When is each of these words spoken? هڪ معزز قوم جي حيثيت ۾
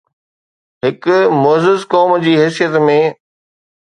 هڪ 0.85 1.03
معزز 1.41 1.81
قوم 1.91 2.11
جي 2.23 2.33
حيثيت 2.41 2.79
۾ 2.87 2.99